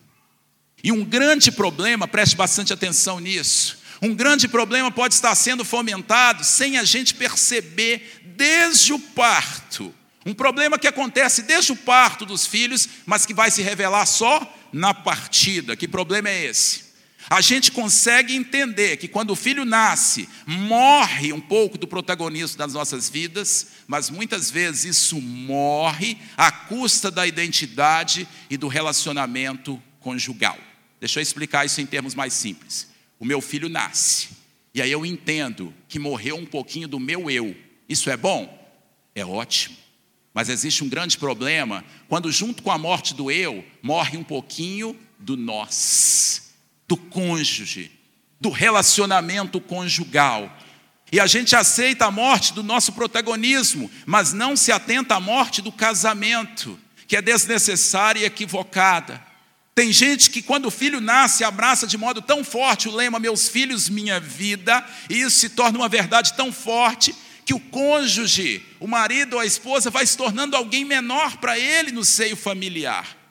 [0.83, 6.43] E um grande problema, preste bastante atenção nisso, um grande problema pode estar sendo fomentado
[6.43, 9.95] sem a gente perceber desde o parto.
[10.27, 14.59] Um problema que acontece desde o parto dos filhos, mas que vai se revelar só
[14.73, 15.77] na partida.
[15.77, 16.82] Que problema é esse?
[17.33, 22.75] A gente consegue entender que quando o filho nasce, morre um pouco do protagonismo das
[22.75, 30.59] nossas vidas, mas muitas vezes isso morre à custa da identidade e do relacionamento conjugal.
[31.01, 32.87] Deixa eu explicar isso em termos mais simples.
[33.19, 34.29] O meu filho nasce,
[34.75, 37.57] e aí eu entendo que morreu um pouquinho do meu eu.
[37.89, 38.77] Isso é bom?
[39.15, 39.79] É ótimo.
[40.35, 44.95] Mas existe um grande problema quando, junto com a morte do eu, morre um pouquinho
[45.19, 46.42] do nós
[46.93, 47.91] do cônjuge,
[48.39, 50.55] do relacionamento conjugal.
[51.11, 55.63] E a gente aceita a morte do nosso protagonismo, mas não se atenta à morte
[55.63, 56.79] do casamento,
[57.09, 59.23] que é desnecessária e equivocada.
[59.75, 63.49] Tem gente que, quando o filho nasce, abraça de modo tão forte o lema Meus
[63.49, 67.15] filhos, minha vida, e isso se torna uma verdade tão forte
[67.47, 71.91] que o cônjuge, o marido ou a esposa, vai se tornando alguém menor para ele
[71.91, 73.22] no seio familiar.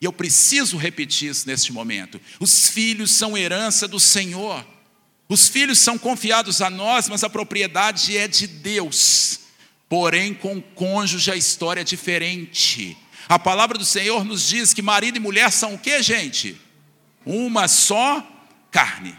[0.00, 2.20] E eu preciso repetir isso neste momento.
[2.38, 4.66] Os filhos são herança do Senhor.
[5.28, 9.40] Os filhos são confiados a nós, mas a propriedade é de Deus.
[9.88, 12.96] Porém, com o cônjuge a história é diferente.
[13.28, 16.60] A palavra do Senhor nos diz que marido e mulher são o que, gente?
[17.24, 18.26] Uma só
[18.70, 19.14] carne.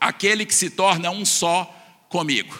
[0.00, 1.64] Aquele que se torna um só
[2.08, 2.58] comigo.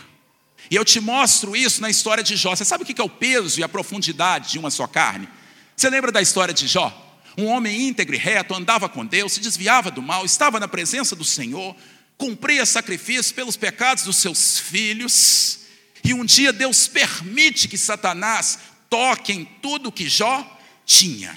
[0.70, 2.54] E eu te mostro isso na história de Jó.
[2.54, 5.28] Você sabe o que é o peso e a profundidade de uma só carne?
[5.76, 7.11] Você lembra da história de Jó?
[7.36, 11.16] Um homem íntegro e reto, andava com Deus, se desviava do mal, estava na presença
[11.16, 11.74] do Senhor,
[12.18, 15.60] cumpria sacrifício pelos pecados dos seus filhos.
[16.04, 18.58] E um dia Deus permite que Satanás
[18.90, 21.36] toque em tudo que Jó tinha.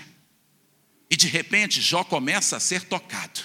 [1.09, 3.41] E de repente Jó começa a ser tocado.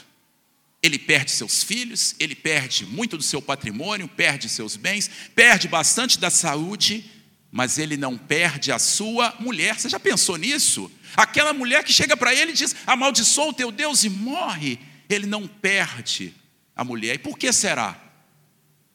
[0.82, 6.18] Ele perde seus filhos, ele perde muito do seu patrimônio, perde seus bens, perde bastante
[6.18, 7.04] da saúde
[7.50, 9.78] mas ele não perde a sua mulher.
[9.78, 10.90] Você já pensou nisso?
[11.16, 14.78] Aquela mulher que chega para ele e diz: amaldiçoa o teu Deus e morre.
[15.08, 16.34] Ele não perde
[16.74, 17.16] a mulher.
[17.16, 18.00] E por que será?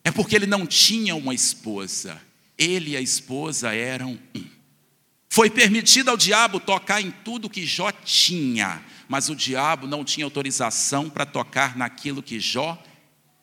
[0.03, 2.21] É porque ele não tinha uma esposa.
[2.57, 4.45] Ele e a esposa eram um.
[5.27, 10.25] Foi permitido ao diabo tocar em tudo que Jó tinha, mas o diabo não tinha
[10.25, 12.81] autorização para tocar naquilo que Jó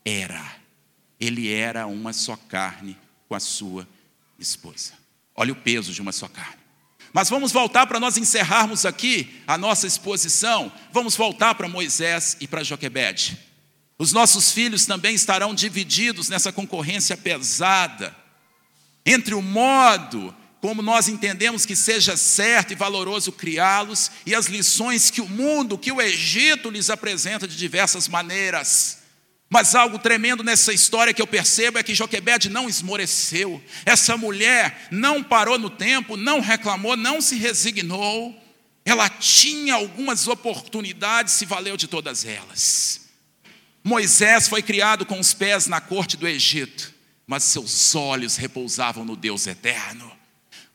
[0.03, 0.55] era.
[1.19, 3.87] Ele era uma só carne com a sua
[4.39, 4.93] esposa.
[5.35, 6.62] Olha o peso de uma só carne.
[7.13, 10.71] Mas vamos voltar para nós encerrarmos aqui a nossa exposição.
[10.91, 13.37] Vamos voltar para Moisés e para Joquebede.
[13.99, 18.15] Os nossos filhos também estarão divididos nessa concorrência pesada
[19.05, 25.11] entre o modo como nós entendemos que seja certo e valoroso criá-los e as lições
[25.11, 29.02] que o mundo, que o Egito lhes apresenta de diversas maneiras.
[29.53, 33.63] Mas algo tremendo nessa história que eu percebo é que Joquebede não esmoreceu.
[33.85, 38.35] Essa mulher não parou no tempo, não reclamou, não se resignou.
[38.83, 43.01] Ela tinha algumas oportunidades, se valeu de todas elas.
[43.83, 46.91] Moisés foi criado com os pés na corte do Egito,
[47.27, 50.11] mas seus olhos repousavam no Deus eterno.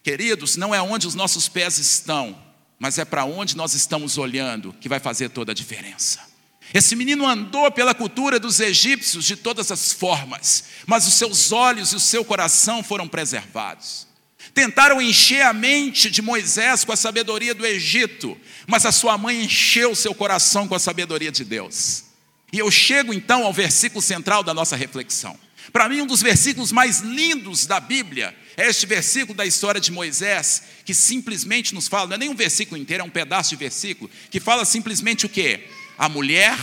[0.05, 2.41] Queridos, não é onde os nossos pés estão,
[2.79, 6.28] mas é para onde nós estamos olhando que vai fazer toda a diferença.
[6.73, 11.93] Esse menino andou pela cultura dos egípcios de todas as formas, mas os seus olhos
[11.93, 14.07] e o seu coração foram preservados.
[14.53, 19.45] Tentaram encher a mente de Moisés com a sabedoria do Egito, mas a sua mãe
[19.45, 22.05] encheu o seu coração com a sabedoria de Deus.
[22.53, 25.39] E eu chego então ao versículo central da nossa reflexão.
[25.73, 29.93] Para mim, um dos versículos mais lindos da Bíblia é este versículo da história de
[29.93, 33.57] Moisés, que simplesmente nos fala, não é nem um versículo inteiro, é um pedaço de
[33.57, 35.69] versículo, que fala simplesmente o que?
[35.99, 36.57] A mulher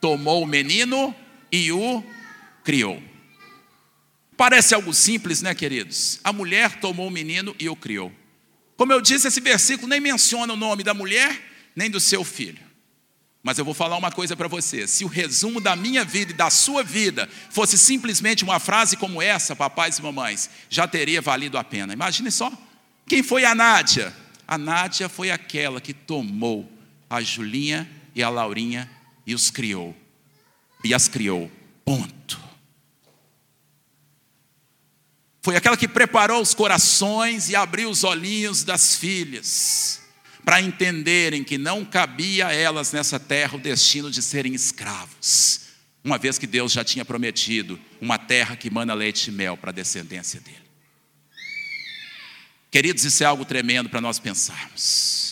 [0.00, 1.14] tomou o menino
[1.50, 2.04] e o
[2.62, 3.02] criou.
[4.36, 6.20] Parece algo simples, né, queridos?
[6.22, 8.12] A mulher tomou o menino e o criou.
[8.76, 11.40] Como eu disse, esse versículo nem menciona o nome da mulher
[11.74, 12.62] nem do seu filho.
[13.42, 16.34] Mas eu vou falar uma coisa para você: se o resumo da minha vida e
[16.34, 21.58] da sua vida fosse simplesmente uma frase como essa, papais e mamães, já teria valido
[21.58, 21.92] a pena.
[21.92, 22.52] Imagine só.
[23.06, 24.14] Quem foi a Nádia?
[24.48, 26.70] A Nádia foi aquela que tomou
[27.08, 28.90] a Julinha e a Laurinha
[29.26, 29.94] e os criou.
[30.84, 31.50] E as criou.
[31.84, 32.40] Ponto.
[35.42, 40.00] Foi aquela que preparou os corações e abriu os olhinhos das filhas
[40.44, 45.60] para entenderem que não cabia a elas nessa terra o destino de serem escravos,
[46.02, 49.70] uma vez que Deus já tinha prometido uma terra que manda leite e mel para
[49.70, 50.64] a descendência dele.
[52.70, 55.23] Queridos, isso é algo tremendo para nós pensarmos.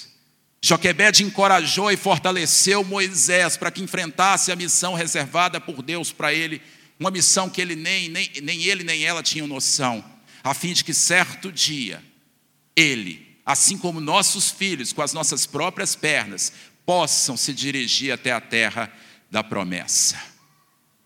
[0.64, 6.62] Joquebede encorajou e fortaleceu Moisés para que enfrentasse a missão reservada por Deus para ele,
[6.98, 10.04] uma missão que ele nem, nem, nem ele nem ela tinham noção,
[10.42, 12.02] a fim de que certo dia
[12.76, 16.52] ele assim como nossos filhos, com as nossas próprias pernas,
[16.86, 18.92] possam se dirigir até a terra
[19.30, 20.20] da promessa.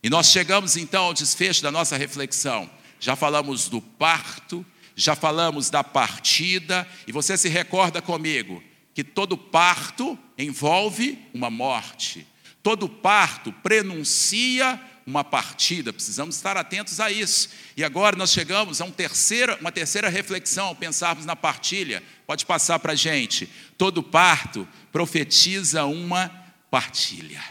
[0.02, 2.70] E nós chegamos então ao desfecho da nossa reflexão.
[3.00, 4.64] Já falamos do parto,
[4.94, 8.62] já falamos da partida, e você se recorda comigo
[8.96, 12.26] que todo parto envolve uma morte,
[12.62, 17.50] todo parto prenuncia uma partida, precisamos estar atentos a isso.
[17.76, 22.02] E agora nós chegamos a um terceira, uma terceira reflexão ao pensarmos na partilha.
[22.26, 23.50] Pode passar para a gente.
[23.76, 26.30] Todo parto profetiza uma
[26.70, 27.44] partilha.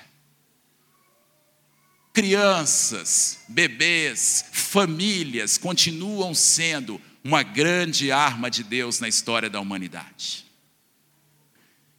[2.12, 10.45] Crianças, bebês, famílias continuam sendo uma grande arma de Deus na história da humanidade.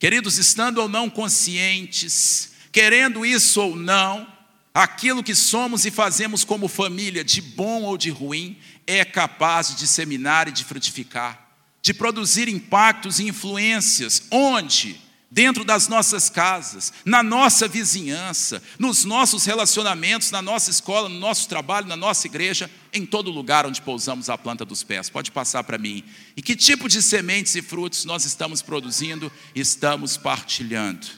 [0.07, 4.25] Queridos, estando ou não conscientes, querendo isso ou não,
[4.73, 9.77] Aquilo que somos e fazemos como família, de bom ou de ruim, é capaz de
[9.77, 11.49] disseminar e de frutificar,
[11.83, 15.01] de produzir impactos e influências, onde?
[15.29, 21.49] Dentro das nossas casas, na nossa vizinhança, nos nossos relacionamentos, na nossa escola, no nosso
[21.49, 25.11] trabalho, na nossa igreja, em todo lugar onde pousamos a planta dos pés.
[25.11, 26.05] Pode passar para mim.
[26.37, 31.09] E que tipo de sementes e frutos nós estamos produzindo, estamos partilhando?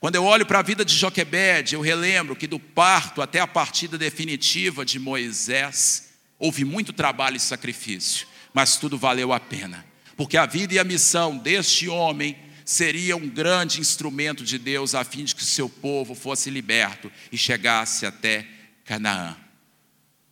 [0.00, 3.46] Quando eu olho para a vida de Joquebede, eu relembro que do parto até a
[3.46, 9.84] partida definitiva de Moisés, houve muito trabalho e sacrifício, mas tudo valeu a pena,
[10.16, 15.02] porque a vida e a missão deste homem seria um grande instrumento de Deus a
[15.02, 18.46] fim de que o seu povo fosse liberto e chegasse até
[18.84, 19.34] Canaã.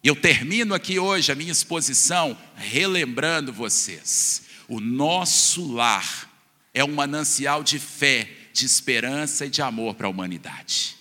[0.05, 6.31] E eu termino aqui hoje a minha exposição relembrando vocês: o nosso lar
[6.75, 10.95] é um manancial de fé de esperança e de amor para a humanidade.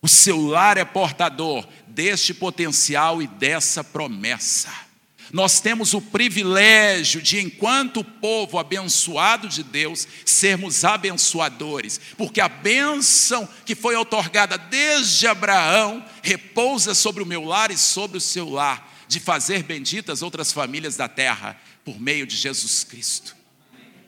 [0.00, 4.85] O seu lar é portador deste potencial e dessa promessa.
[5.32, 13.48] Nós temos o privilégio de, enquanto povo abençoado de Deus, sermos abençoadores, porque a bênção
[13.64, 18.94] que foi otorgada desde Abraão repousa sobre o meu lar e sobre o seu lar,
[19.08, 23.36] de fazer benditas outras famílias da terra por meio de Jesus Cristo.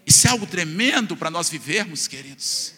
[0.06, 2.77] Isso é algo tremendo para nós vivermos, queridos.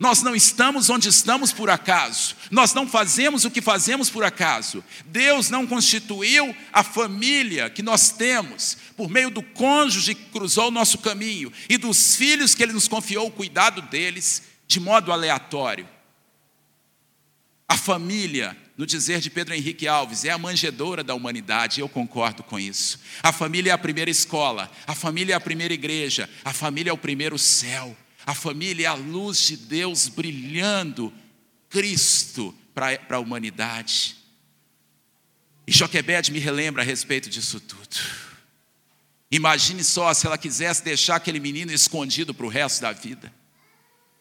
[0.00, 2.34] Nós não estamos onde estamos por acaso.
[2.50, 4.82] Nós não fazemos o que fazemos por acaso.
[5.04, 10.70] Deus não constituiu a família que nós temos por meio do cônjuge que cruzou o
[10.70, 15.86] nosso caminho e dos filhos que Ele nos confiou o cuidado deles de modo aleatório.
[17.68, 22.42] A família, no dizer de Pedro Henrique Alves, é a manjedoura da humanidade, eu concordo
[22.42, 22.98] com isso.
[23.22, 26.92] A família é a primeira escola, a família é a primeira igreja, a família é
[26.92, 27.94] o primeiro céu.
[28.30, 31.12] A família é a luz de Deus brilhando,
[31.68, 34.18] Cristo para a humanidade.
[35.66, 37.98] E Joquebed me relembra a respeito disso tudo.
[39.32, 43.34] Imagine só se ela quisesse deixar aquele menino escondido para o resto da vida.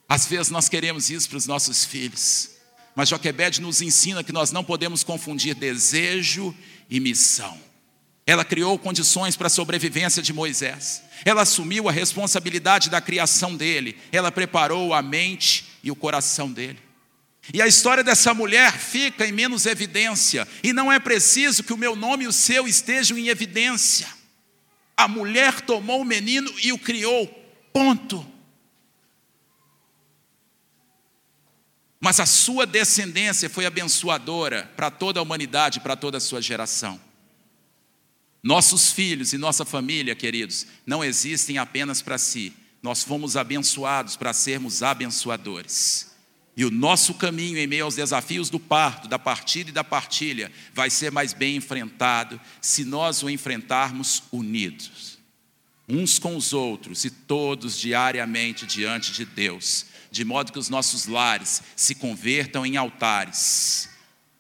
[0.07, 2.49] Às vezes nós queremos isso para os nossos filhos,
[2.95, 6.51] mas Joquebed nos ensina que nós não podemos confundir desejo
[6.89, 7.61] e missão.
[8.29, 11.01] Ela criou condições para a sobrevivência de Moisés.
[11.25, 13.97] Ela assumiu a responsabilidade da criação dele.
[14.11, 16.77] Ela preparou a mente e o coração dele.
[17.51, 20.47] E a história dessa mulher fica em menos evidência.
[20.61, 24.07] E não é preciso que o meu nome e o seu estejam em evidência.
[24.95, 27.27] A mulher tomou o menino e o criou.
[27.73, 28.23] Ponto.
[31.99, 37.08] Mas a sua descendência foi abençoadora para toda a humanidade, para toda a sua geração.
[38.41, 42.53] Nossos filhos e nossa família, queridos, não existem apenas para si.
[42.81, 46.15] Nós fomos abençoados para sermos abençoadores.
[46.55, 50.51] E o nosso caminho em meio aos desafios do parto, da partida e da partilha,
[50.73, 55.19] vai ser mais bem enfrentado se nós o enfrentarmos unidos,
[55.87, 61.05] uns com os outros e todos diariamente diante de Deus, de modo que os nossos
[61.05, 63.89] lares se convertam em altares,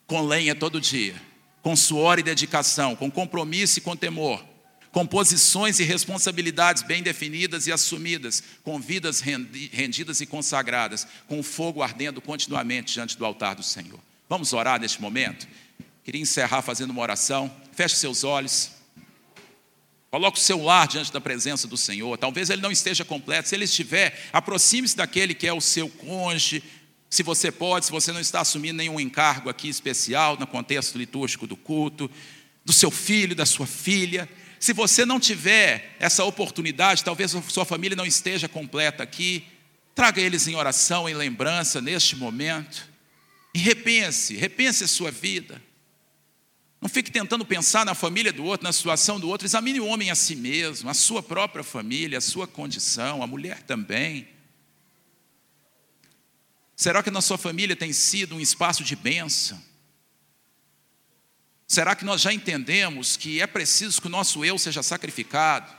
[0.05, 1.28] com lenha todo dia
[1.61, 4.43] com suor e dedicação, com compromisso e com temor,
[4.91, 11.83] com posições e responsabilidades bem definidas e assumidas, com vidas rendidas e consagradas, com fogo
[11.83, 13.99] ardendo continuamente diante do altar do Senhor.
[14.27, 15.47] Vamos orar neste momento?
[16.03, 17.51] Queria encerrar fazendo uma oração.
[17.71, 18.71] Feche seus olhos.
[20.09, 22.17] Coloque o seu lar diante da presença do Senhor.
[22.17, 23.47] Talvez ele não esteja completo.
[23.47, 26.63] Se ele estiver, aproxime-se daquele que é o seu cônjuge,
[27.09, 31.47] se você pode, se você não está assumindo nenhum encargo aqui especial no contexto litúrgico
[31.47, 32.09] do culto,
[32.63, 34.29] do seu filho, da sua filha.
[34.59, 39.43] Se você não tiver essa oportunidade, talvez a sua família não esteja completa aqui,
[39.95, 42.87] traga eles em oração, em lembrança neste momento.
[43.55, 45.59] E repense, repense a sua vida.
[46.79, 49.47] Não fique tentando pensar na família do outro, na situação do outro.
[49.47, 53.63] Examine o homem a si mesmo, a sua própria família, a sua condição, a mulher
[53.63, 54.27] também.
[56.79, 59.61] Será que na sua família tem sido um espaço de bênção?
[61.67, 65.69] Será que nós já entendemos que é preciso que o nosso eu seja sacrificado?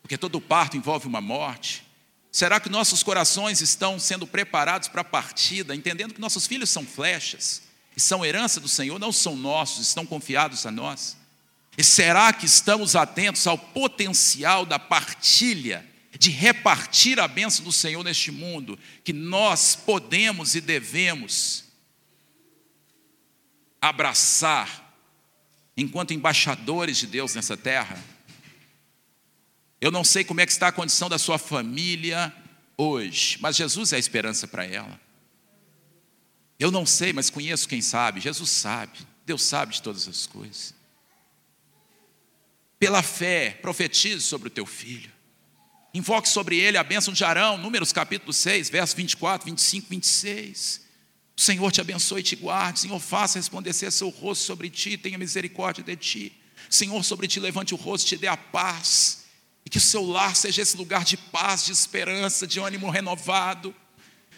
[0.00, 1.84] Porque todo parto envolve uma morte.
[2.30, 6.86] Será que nossos corações estão sendo preparados para a partida, entendendo que nossos filhos são
[6.86, 7.62] flechas
[7.96, 11.16] e são herança do Senhor, não são nossos, estão confiados a nós?
[11.76, 15.84] E será que estamos atentos ao potencial da partilha
[16.18, 21.64] de repartir a bênção do Senhor neste mundo, que nós podemos e devemos
[23.80, 24.86] abraçar
[25.76, 28.02] enquanto embaixadores de Deus nessa terra.
[29.80, 32.34] Eu não sei como é que está a condição da sua família
[32.76, 35.00] hoje, mas Jesus é a esperança para ela.
[36.58, 38.20] Eu não sei, mas conheço quem sabe.
[38.20, 38.98] Jesus sabe.
[39.26, 40.74] Deus sabe de todas as coisas.
[42.78, 45.15] Pela fé, profetize sobre o teu filho.
[45.96, 50.82] Invoque sobre ele a bênção de Arão, Números capítulo 6, versos 24, 25, 26.
[51.34, 52.80] O Senhor te abençoe e te guarde.
[52.80, 56.32] Senhor, faça resplandecer seu rosto sobre ti, tenha misericórdia de ti.
[56.68, 59.24] Senhor, sobre ti levante o rosto, te dê a paz.
[59.64, 63.74] E que o seu lar seja esse lugar de paz, de esperança, de ânimo renovado,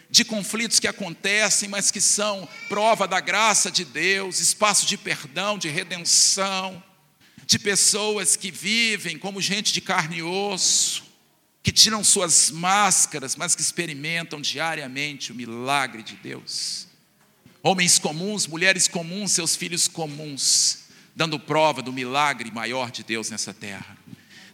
[0.09, 5.57] de conflitos que acontecem, mas que são prova da graça de Deus, espaço de perdão,
[5.57, 6.81] de redenção,
[7.45, 11.08] de pessoas que vivem como gente de carne e osso,
[11.61, 16.87] que tiram suas máscaras, mas que experimentam diariamente o milagre de Deus.
[17.61, 20.85] Homens comuns, mulheres comuns, seus filhos comuns,
[21.15, 23.97] dando prova do milagre maior de Deus nessa terra.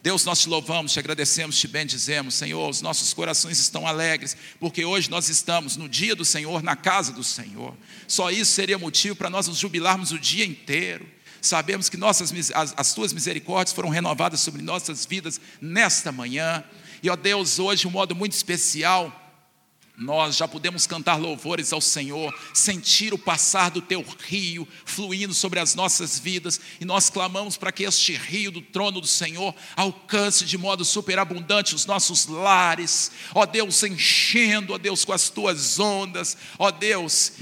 [0.01, 4.85] Deus, nós te louvamos, te agradecemos, te bendizemos, Senhor, os nossos corações estão alegres, porque
[4.85, 7.75] hoje nós estamos no dia do Senhor, na casa do Senhor.
[8.07, 11.07] Só isso seria motivo para nós nos jubilarmos o dia inteiro.
[11.41, 16.63] Sabemos que nossas, as, as tuas misericórdias foram renovadas sobre nossas vidas nesta manhã.
[17.01, 19.25] E ó Deus, hoje, um modo muito especial,
[19.97, 25.59] nós já podemos cantar louvores ao Senhor, sentir o passar do teu rio fluindo sobre
[25.59, 30.43] as nossas vidas, e nós clamamos para que este rio do trono do Senhor alcance
[30.43, 36.37] de modo superabundante os nossos lares, ó Deus, enchendo, ó Deus, com as tuas ondas,
[36.59, 37.33] ó Deus,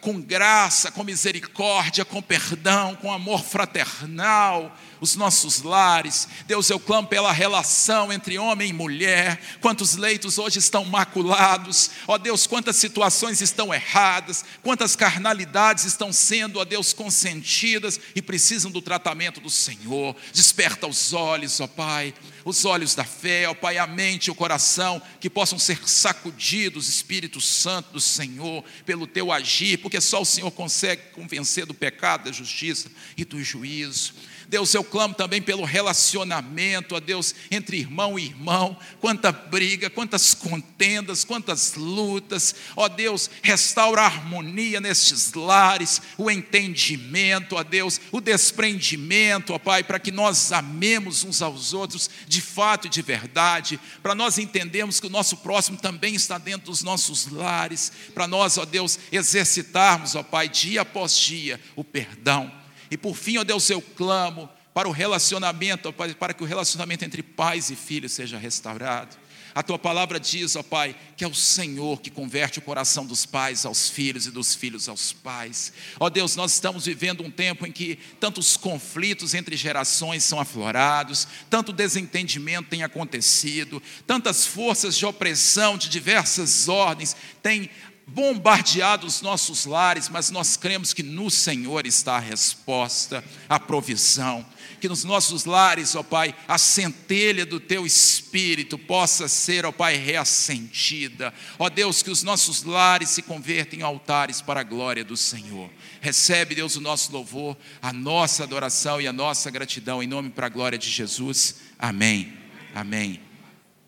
[0.00, 6.26] com graça, com misericórdia, com perdão, com amor fraternal, os nossos lares.
[6.46, 9.38] Deus, eu clamo pela relação entre homem e mulher.
[9.60, 11.90] Quantos leitos hoje estão maculados?
[12.08, 18.70] Ó Deus, quantas situações estão erradas, quantas carnalidades estão sendo, ó Deus, consentidas e precisam
[18.70, 20.16] do tratamento do Senhor.
[20.32, 22.14] Desperta os olhos, ó Pai,
[22.44, 26.88] os olhos da fé, ó Pai, a mente e o coração, que possam ser sacudidos,
[26.88, 32.24] Espírito Santo do Senhor, pelo teu agir porque só o Senhor consegue convencer do pecado,
[32.24, 34.14] da justiça e do juízo.
[34.48, 38.76] Deus, eu clamo também pelo relacionamento, a Deus, entre irmão e irmão.
[39.00, 42.54] Quanta briga, quantas contendas, quantas lutas.
[42.76, 49.82] Ó Deus, restaura a harmonia nestes lares, o entendimento, ó Deus, o desprendimento, ó Pai,
[49.82, 55.00] para que nós amemos uns aos outros de fato e de verdade, para nós entendermos
[55.00, 60.14] que o nosso próximo também está dentro dos nossos lares, para nós, ó Deus, exercitarmos,
[60.14, 62.63] ó Pai, dia após dia, o perdão
[62.94, 67.24] e por fim, ó Deus, eu clamo para o relacionamento, para que o relacionamento entre
[67.24, 69.16] pais e filhos seja restaurado.
[69.52, 73.26] A tua palavra diz, ó Pai, que é o Senhor que converte o coração dos
[73.26, 75.72] pais aos filhos e dos filhos aos pais.
[75.98, 81.26] Ó Deus, nós estamos vivendo um tempo em que tantos conflitos entre gerações são aflorados,
[81.50, 87.68] tanto desentendimento tem acontecido, tantas forças de opressão de diversas ordens têm
[88.06, 94.44] bombardeado os nossos lares, mas nós cremos que no Senhor está a resposta, a provisão.
[94.80, 99.96] Que nos nossos lares, ó Pai, a centelha do Teu Espírito possa ser, ó Pai,
[99.96, 101.32] reacendida.
[101.58, 105.70] Ó Deus, que os nossos lares se convertam em altares para a glória do Senhor.
[106.00, 110.46] Recebe, Deus, o nosso louvor, a nossa adoração e a nossa gratidão, em nome para
[110.46, 111.56] a glória de Jesus.
[111.78, 112.34] Amém.
[112.74, 113.20] Amém.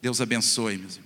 [0.01, 1.06] Deus abençoe, meus irmãos.